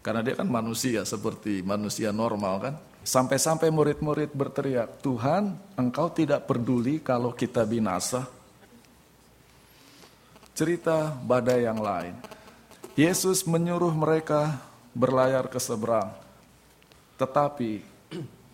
Karena 0.07 0.23
dia 0.23 0.39
kan 0.39 0.47
manusia 0.47 1.03
seperti 1.03 1.67
manusia 1.67 2.15
normal 2.15 2.55
kan. 2.63 2.75
Sampai-sampai 3.03 3.75
murid-murid 3.75 4.31
berteriak, 4.31 5.03
Tuhan, 5.03 5.59
engkau 5.75 6.15
tidak 6.15 6.47
peduli 6.47 7.03
kalau 7.03 7.35
kita 7.35 7.67
binasa. 7.67 8.23
Cerita 10.55 11.11
badai 11.11 11.67
yang 11.67 11.83
lain. 11.83 12.15
Yesus 12.95 13.43
menyuruh 13.51 13.95
mereka 13.95 14.63
berlayar 14.95 15.51
ke 15.51 15.59
seberang. 15.59 16.15
Tetapi 17.19 17.83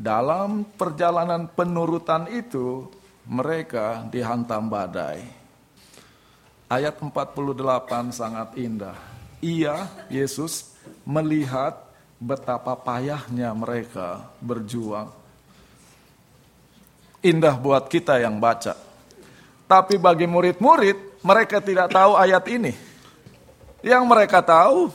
dalam 0.00 0.64
perjalanan 0.64 1.52
penurutan 1.52 2.32
itu, 2.32 2.88
mereka 3.28 4.08
dihantam 4.08 4.72
badai. 4.72 5.41
Ayat 6.72 6.96
48 6.96 8.16
sangat 8.16 8.56
indah. 8.56 8.96
Ia, 9.44 9.92
Yesus, 10.08 10.72
melihat 11.04 11.76
betapa 12.16 12.72
payahnya 12.72 13.52
mereka 13.52 14.24
berjuang. 14.40 15.12
Indah 17.20 17.60
buat 17.60 17.92
kita 17.92 18.24
yang 18.24 18.40
baca. 18.40 18.72
Tapi 19.68 20.00
bagi 20.00 20.24
murid-murid, 20.24 21.20
mereka 21.20 21.60
tidak 21.60 21.92
tahu 21.92 22.16
ayat 22.16 22.40
ini. 22.48 22.72
Yang 23.84 24.04
mereka 24.08 24.40
tahu, 24.40 24.88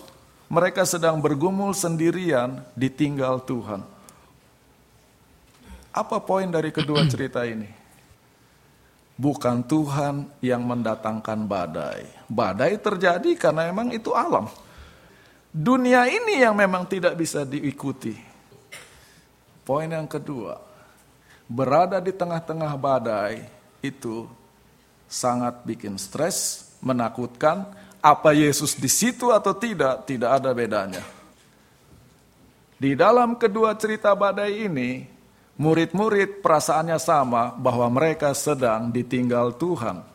mereka 0.50 0.82
sedang 0.82 1.22
bergumul 1.22 1.78
sendirian 1.78 2.58
ditinggal 2.74 3.38
Tuhan. 3.46 3.86
Apa 5.94 6.18
poin 6.26 6.50
dari 6.50 6.74
kedua 6.74 7.06
cerita 7.06 7.46
ini? 7.46 7.77
Bukan 9.18 9.66
Tuhan 9.66 10.30
yang 10.46 10.62
mendatangkan 10.62 11.50
badai. 11.50 12.06
Badai 12.30 12.78
terjadi 12.78 13.34
karena 13.34 13.66
memang 13.74 13.90
itu 13.90 14.14
alam. 14.14 14.46
Dunia 15.50 16.06
ini 16.06 16.46
yang 16.46 16.54
memang 16.54 16.86
tidak 16.86 17.18
bisa 17.18 17.42
diikuti. 17.42 18.14
Poin 19.66 19.90
yang 19.90 20.06
kedua, 20.06 20.62
berada 21.50 21.98
di 21.98 22.14
tengah-tengah 22.14 22.78
badai 22.78 23.50
itu 23.82 24.30
sangat 25.10 25.66
bikin 25.66 25.98
stres, 25.98 26.70
menakutkan. 26.80 27.66
Apa 27.98 28.32
Yesus 28.32 28.78
di 28.78 28.88
situ 28.88 29.34
atau 29.34 29.58
tidak, 29.58 30.06
tidak 30.06 30.38
ada 30.40 30.54
bedanya. 30.54 31.02
Di 32.78 32.94
dalam 32.94 33.34
kedua 33.34 33.74
cerita 33.74 34.14
badai 34.14 34.70
ini, 34.70 35.10
murid-murid 35.58 36.40
perasaannya 36.46 37.02
sama 37.02 37.54
bahwa 37.58 37.90
mereka 37.90 38.32
sedang 38.38 38.94
ditinggal 38.94 39.58
Tuhan. 39.58 40.06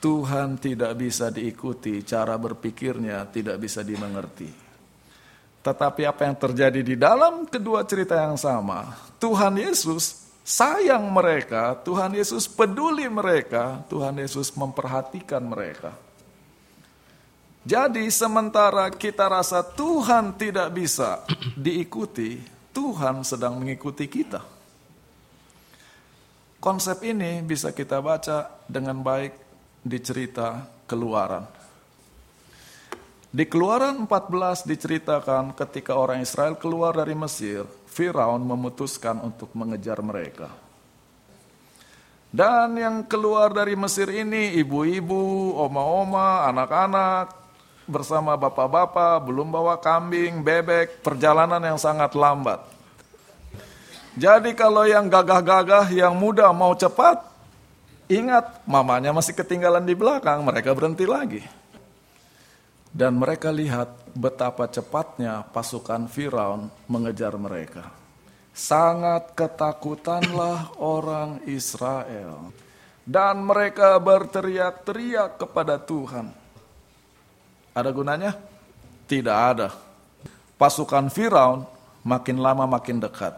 Tuhan 0.00 0.56
tidak 0.56 0.96
bisa 0.96 1.28
diikuti, 1.28 2.00
cara 2.02 2.34
berpikirnya 2.34 3.28
tidak 3.28 3.60
bisa 3.60 3.84
dimengerti. 3.84 4.48
Tetapi 5.60 6.08
apa 6.08 6.24
yang 6.24 6.36
terjadi 6.40 6.80
di 6.80 6.96
dalam 6.96 7.44
kedua 7.44 7.84
cerita 7.84 8.16
yang 8.16 8.40
sama, 8.40 8.96
Tuhan 9.20 9.60
Yesus 9.60 10.32
sayang 10.40 11.04
mereka, 11.12 11.76
Tuhan 11.84 12.16
Yesus 12.16 12.48
peduli 12.48 13.04
mereka, 13.12 13.84
Tuhan 13.92 14.16
Yesus 14.16 14.56
memperhatikan 14.56 15.44
mereka. 15.44 15.92
Jadi 17.60 18.08
sementara 18.08 18.88
kita 18.88 19.28
rasa 19.28 19.60
Tuhan 19.60 20.32
tidak 20.40 20.72
bisa 20.72 21.20
diikuti, 21.52 22.40
Tuhan 22.70 23.26
sedang 23.26 23.58
mengikuti 23.58 24.06
kita. 24.06 24.42
Konsep 26.60 27.00
ini 27.08 27.40
bisa 27.40 27.72
kita 27.72 28.04
baca 28.04 28.52
dengan 28.68 29.00
baik 29.00 29.32
di 29.80 29.98
cerita 29.98 30.68
keluaran. 30.84 31.48
Di 33.30 33.46
keluaran 33.46 34.04
14 34.10 34.66
diceritakan 34.66 35.54
ketika 35.54 35.94
orang 35.94 36.20
Israel 36.20 36.58
keluar 36.58 36.92
dari 36.98 37.14
Mesir, 37.14 37.62
Firaun 37.86 38.42
memutuskan 38.42 39.22
untuk 39.22 39.54
mengejar 39.54 40.02
mereka. 40.02 40.50
Dan 42.30 42.78
yang 42.78 43.06
keluar 43.06 43.54
dari 43.54 43.78
Mesir 43.78 44.10
ini 44.10 44.54
ibu-ibu, 44.58 45.54
oma-oma, 45.58 46.46
anak-anak, 46.46 47.39
bersama 47.90 48.38
bapak-bapak, 48.38 49.26
belum 49.26 49.50
bawa 49.50 49.76
kambing, 49.82 50.46
bebek, 50.46 51.02
perjalanan 51.02 51.60
yang 51.60 51.76
sangat 51.76 52.14
lambat. 52.14 52.62
Jadi 54.14 54.54
kalau 54.54 54.86
yang 54.86 55.10
gagah-gagah, 55.10 55.90
yang 55.90 56.14
muda 56.14 56.54
mau 56.54 56.74
cepat, 56.78 57.30
Ingat, 58.10 58.66
mamanya 58.66 59.14
masih 59.14 59.38
ketinggalan 59.38 59.86
di 59.86 59.94
belakang, 59.94 60.42
mereka 60.42 60.74
berhenti 60.74 61.06
lagi. 61.06 61.46
Dan 62.90 63.22
mereka 63.22 63.54
lihat 63.54 64.02
betapa 64.18 64.66
cepatnya 64.66 65.46
pasukan 65.54 66.10
Firaun 66.10 66.66
mengejar 66.90 67.38
mereka. 67.38 67.94
Sangat 68.50 69.30
ketakutanlah 69.38 70.74
orang 70.82 71.38
Israel. 71.46 72.50
Dan 73.06 73.46
mereka 73.46 73.94
berteriak-teriak 74.02 75.38
kepada 75.38 75.78
Tuhan. 75.78 76.34
Ada 77.74 77.90
gunanya? 77.94 78.32
Tidak 79.06 79.36
ada. 79.36 79.74
Pasukan 80.56 81.08
Firaun 81.08 81.64
makin 82.04 82.38
lama 82.38 82.66
makin 82.66 83.00
dekat. 83.00 83.36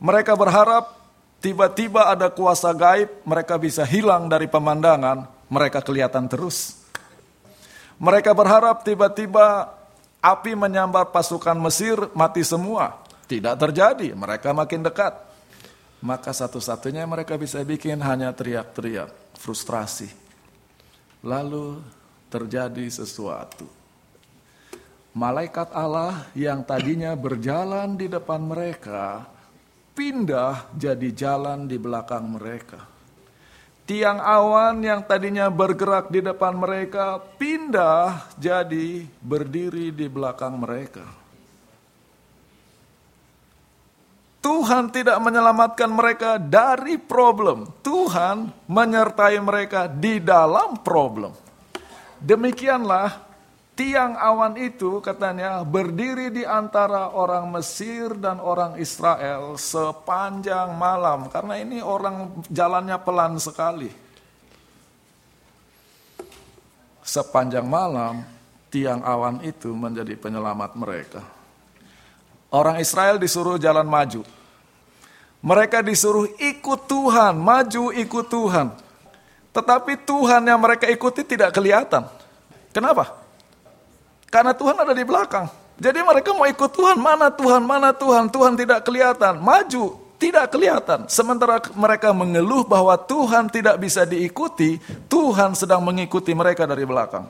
Mereka 0.00 0.32
berharap 0.34 1.00
Tiba-tiba 1.40 2.12
ada 2.12 2.28
kuasa 2.28 2.68
gaib, 2.76 3.08
mereka 3.24 3.56
bisa 3.56 3.80
hilang 3.88 4.28
dari 4.28 4.44
pemandangan, 4.44 5.24
mereka 5.48 5.80
kelihatan 5.80 6.28
terus. 6.28 6.84
Mereka 7.96 8.36
berharap 8.36 8.84
tiba-tiba 8.84 9.72
api 10.20 10.52
menyambar 10.52 11.08
pasukan 11.08 11.56
Mesir, 11.56 11.96
mati 12.12 12.44
semua. 12.44 13.00
Tidak 13.24 13.56
terjadi, 13.56 14.12
mereka 14.12 14.52
makin 14.52 14.84
dekat. 14.84 15.16
Maka 16.04 16.28
satu-satunya 16.36 17.08
mereka 17.08 17.40
bisa 17.40 17.56
bikin 17.64 18.04
hanya 18.04 18.36
teriak-teriak, 18.36 19.08
frustrasi. 19.40 20.12
Lalu 21.24 21.80
terjadi 22.30 22.86
sesuatu. 22.86 23.66
Malaikat 25.10 25.74
Allah 25.74 26.30
yang 26.38 26.62
tadinya 26.62 27.18
berjalan 27.18 27.98
di 27.98 28.06
depan 28.06 28.38
mereka, 28.38 29.26
pindah 29.98 30.70
jadi 30.78 31.10
jalan 31.10 31.66
di 31.66 31.74
belakang 31.82 32.38
mereka. 32.38 32.86
Tiang 33.90 34.22
awan 34.22 34.86
yang 34.86 35.02
tadinya 35.02 35.50
bergerak 35.50 36.14
di 36.14 36.22
depan 36.22 36.54
mereka 36.54 37.18
pindah 37.18 38.30
jadi 38.38 39.02
berdiri 39.18 39.90
di 39.90 40.06
belakang 40.06 40.62
mereka. 40.62 41.02
Tuhan 44.40 44.94
tidak 44.94 45.18
menyelamatkan 45.18 45.90
mereka 45.90 46.38
dari 46.38 46.96
problem. 46.96 47.66
Tuhan 47.82 48.54
menyertai 48.70 49.36
mereka 49.42 49.90
di 49.90 50.22
dalam 50.22 50.80
problem. 50.80 51.34
Demikianlah 52.20 53.30
tiang 53.72 54.12
awan 54.12 54.60
itu 54.60 55.00
katanya 55.00 55.64
berdiri 55.64 56.28
di 56.28 56.44
antara 56.44 57.16
orang 57.16 57.48
Mesir 57.48 58.12
dan 58.12 58.36
orang 58.36 58.76
Israel 58.76 59.56
sepanjang 59.56 60.76
malam 60.76 61.32
karena 61.32 61.56
ini 61.56 61.80
orang 61.80 62.44
jalannya 62.52 63.00
pelan 63.00 63.40
sekali. 63.40 63.88
Sepanjang 67.00 67.64
malam 67.64 68.20
tiang 68.68 69.00
awan 69.00 69.40
itu 69.40 69.72
menjadi 69.72 70.12
penyelamat 70.12 70.76
mereka. 70.76 71.24
Orang 72.52 72.76
Israel 72.84 73.16
disuruh 73.16 73.56
jalan 73.56 73.88
maju. 73.88 74.28
Mereka 75.40 75.80
disuruh 75.80 76.28
ikut 76.36 76.84
Tuhan, 76.84 77.32
maju 77.40 77.96
ikut 77.96 78.26
Tuhan. 78.28 78.89
Tetapi 79.60 80.08
Tuhan 80.08 80.40
yang 80.40 80.56
mereka 80.56 80.88
ikuti 80.88 81.20
tidak 81.20 81.52
kelihatan. 81.52 82.08
Kenapa? 82.72 83.12
Karena 84.32 84.56
Tuhan 84.56 84.72
ada 84.72 84.96
di 84.96 85.04
belakang. 85.04 85.52
Jadi 85.76 86.00
mereka 86.00 86.32
mau 86.32 86.48
ikut 86.48 86.70
Tuhan, 86.72 86.96
mana 86.96 87.28
Tuhan, 87.28 87.60
mana 87.60 87.92
Tuhan, 87.92 88.32
Tuhan 88.32 88.56
tidak 88.56 88.88
kelihatan. 88.88 89.36
Maju, 89.36 90.00
tidak 90.16 90.48
kelihatan. 90.52 91.08
Sementara 91.12 91.60
mereka 91.76 92.12
mengeluh 92.16 92.64
bahwa 92.64 92.96
Tuhan 92.96 93.52
tidak 93.52 93.76
bisa 93.76 94.08
diikuti, 94.08 94.80
Tuhan 95.12 95.52
sedang 95.52 95.84
mengikuti 95.84 96.32
mereka 96.32 96.64
dari 96.64 96.88
belakang. 96.88 97.28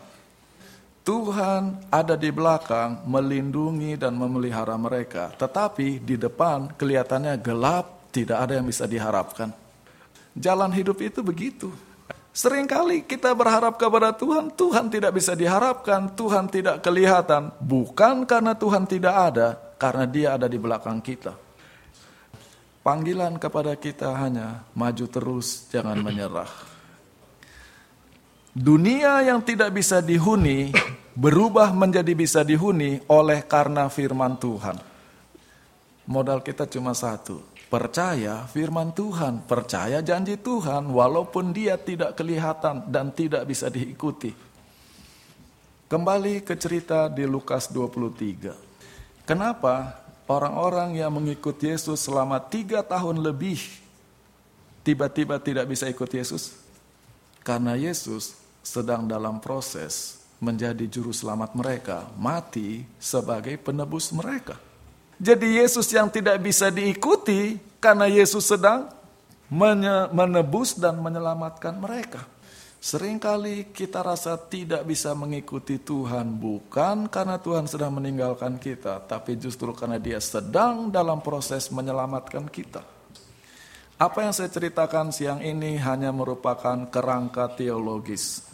Tuhan 1.02 1.90
ada 1.90 2.14
di 2.14 2.30
belakang 2.30 3.02
melindungi 3.10 3.98
dan 3.98 4.14
memelihara 4.14 4.78
mereka. 4.78 5.34
Tetapi 5.34 5.98
di 5.98 6.14
depan 6.14 6.70
kelihatannya 6.78 7.34
gelap, 7.42 8.10
tidak 8.14 8.38
ada 8.38 8.58
yang 8.58 8.66
bisa 8.66 8.86
diharapkan. 8.86 9.50
Jalan 10.34 10.70
hidup 10.70 10.98
itu 11.02 11.22
begitu. 11.22 11.70
Seringkali 12.30 13.10
kita 13.10 13.34
berharap 13.34 13.74
kepada 13.74 14.14
Tuhan, 14.14 14.54
Tuhan 14.54 14.86
tidak 14.86 15.18
bisa 15.18 15.34
diharapkan, 15.34 16.14
Tuhan 16.14 16.46
tidak 16.46 16.78
kelihatan. 16.78 17.50
Bukan 17.58 18.22
karena 18.22 18.54
Tuhan 18.54 18.86
tidak 18.86 19.14
ada, 19.34 19.58
karena 19.74 20.04
dia 20.06 20.28
ada 20.38 20.46
di 20.46 20.54
belakang 20.54 21.02
kita. 21.02 21.34
Panggilan 22.86 23.34
kepada 23.36 23.74
kita 23.74 24.14
hanya 24.14 24.62
maju 24.78 25.06
terus, 25.10 25.66
jangan 25.74 25.98
menyerah. 25.98 26.48
Dunia 28.54 29.26
yang 29.26 29.42
tidak 29.42 29.74
bisa 29.74 29.98
dihuni, 29.98 30.70
berubah 31.18 31.74
menjadi 31.74 32.14
bisa 32.14 32.46
dihuni 32.46 33.02
oleh 33.10 33.42
karena 33.42 33.90
firman 33.90 34.38
Tuhan. 34.38 34.78
modal 36.10 36.42
kita 36.42 36.66
cuma 36.66 36.90
satu. 36.90 37.49
Percaya 37.70 38.50
firman 38.50 38.90
Tuhan, 38.90 39.46
percaya 39.46 40.02
janji 40.02 40.34
Tuhan, 40.34 40.90
walaupun 40.90 41.54
dia 41.54 41.78
tidak 41.78 42.18
kelihatan 42.18 42.82
dan 42.90 43.14
tidak 43.14 43.46
bisa 43.46 43.70
diikuti. 43.70 44.34
Kembali 45.86 46.42
ke 46.42 46.58
cerita 46.58 47.06
di 47.06 47.22
Lukas 47.30 47.70
23. 47.70 49.22
Kenapa 49.22 50.02
orang-orang 50.26 50.98
yang 50.98 51.14
mengikuti 51.14 51.70
Yesus 51.70 52.02
selama 52.02 52.42
tiga 52.42 52.82
tahun 52.82 53.22
lebih 53.22 53.62
tiba-tiba 54.82 55.38
tidak 55.38 55.70
bisa 55.70 55.86
ikut 55.86 56.10
Yesus? 56.10 56.58
Karena 57.46 57.78
Yesus 57.78 58.34
sedang 58.66 59.06
dalam 59.06 59.38
proses 59.38 60.18
menjadi 60.42 60.90
juru 60.90 61.14
selamat 61.14 61.54
mereka, 61.54 62.10
mati 62.18 62.82
sebagai 62.98 63.54
penebus 63.62 64.10
mereka. 64.10 64.58
Jadi 65.20 65.60
Yesus 65.60 65.84
yang 65.92 66.08
tidak 66.08 66.40
bisa 66.40 66.72
diikuti 66.72 67.60
karena 67.76 68.08
Yesus 68.08 68.48
sedang 68.48 68.88
menebus 70.16 70.80
dan 70.80 70.96
menyelamatkan 70.96 71.76
mereka. 71.76 72.24
Seringkali 72.80 73.76
kita 73.76 74.00
rasa 74.00 74.40
tidak 74.40 74.88
bisa 74.88 75.12
mengikuti 75.12 75.76
Tuhan 75.76 76.40
bukan 76.40 77.12
karena 77.12 77.36
Tuhan 77.36 77.68
sedang 77.68 78.00
meninggalkan 78.00 78.56
kita, 78.56 79.04
tapi 79.04 79.36
justru 79.36 79.76
karena 79.76 80.00
Dia 80.00 80.16
sedang 80.16 80.88
dalam 80.88 81.20
proses 81.20 81.68
menyelamatkan 81.68 82.48
kita. 82.48 82.80
Apa 84.00 84.24
yang 84.24 84.32
saya 84.32 84.48
ceritakan 84.48 85.12
siang 85.12 85.44
ini 85.44 85.76
hanya 85.76 86.08
merupakan 86.08 86.88
kerangka 86.88 87.52
teologis. 87.52 88.49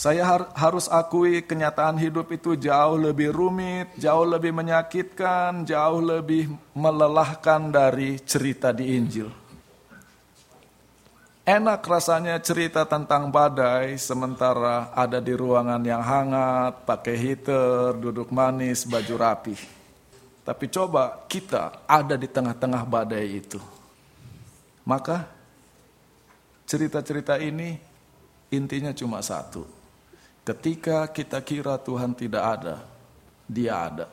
Saya 0.00 0.24
har 0.24 0.48
harus 0.56 0.88
akui 0.88 1.44
kenyataan 1.44 2.00
hidup 2.00 2.32
itu 2.32 2.56
jauh 2.56 2.96
lebih 2.96 3.36
rumit, 3.36 3.92
jauh 4.00 4.24
lebih 4.24 4.48
menyakitkan, 4.48 5.68
jauh 5.68 6.00
lebih 6.00 6.48
melelahkan 6.72 7.68
dari 7.68 8.16
cerita 8.24 8.72
di 8.72 8.96
Injil. 8.96 9.28
Enak 11.44 11.84
rasanya 11.84 12.40
cerita 12.40 12.88
tentang 12.88 13.28
badai 13.28 14.00
sementara 14.00 14.88
ada 14.96 15.20
di 15.20 15.36
ruangan 15.36 15.84
yang 15.84 16.00
hangat, 16.00 16.80
pakai 16.88 17.16
heater, 17.20 17.92
duduk 17.92 18.32
manis, 18.32 18.88
baju 18.88 19.14
rapi. 19.20 19.52
Tapi 20.48 20.64
coba 20.72 21.28
kita 21.28 21.84
ada 21.84 22.16
di 22.16 22.24
tengah-tengah 22.24 22.88
badai 22.88 23.26
itu. 23.36 23.60
Maka 24.88 25.28
cerita-cerita 26.64 27.36
ini 27.36 27.76
intinya 28.48 28.96
cuma 28.96 29.20
satu 29.20 29.79
Ketika 30.50 31.06
kita 31.06 31.38
kira 31.46 31.78
Tuhan 31.78 32.10
tidak 32.10 32.42
ada, 32.42 32.82
Dia 33.46 33.86
ada. 33.86 34.10